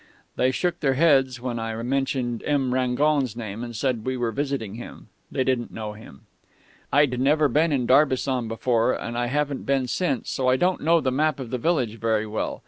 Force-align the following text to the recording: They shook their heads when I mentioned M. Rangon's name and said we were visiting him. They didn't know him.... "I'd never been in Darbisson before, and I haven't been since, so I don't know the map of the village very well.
They 0.35 0.49
shook 0.49 0.79
their 0.79 0.95
heads 0.95 1.39
when 1.39 1.59
I 1.59 1.79
mentioned 1.83 2.41
M. 2.47 2.73
Rangon's 2.73 3.35
name 3.35 3.63
and 3.63 3.75
said 3.75 4.03
we 4.03 4.17
were 4.17 4.31
visiting 4.31 4.73
him. 4.73 5.09
They 5.31 5.43
didn't 5.43 5.71
know 5.71 5.93
him.... 5.93 6.21
"I'd 6.91 7.19
never 7.19 7.47
been 7.47 7.71
in 7.71 7.85
Darbisson 7.85 8.47
before, 8.47 8.93
and 8.93 9.15
I 9.15 9.27
haven't 9.27 9.63
been 9.67 9.85
since, 9.85 10.31
so 10.31 10.47
I 10.47 10.55
don't 10.57 10.81
know 10.81 11.01
the 11.01 11.11
map 11.11 11.39
of 11.39 11.51
the 11.51 11.59
village 11.59 11.99
very 11.99 12.25
well. 12.25 12.59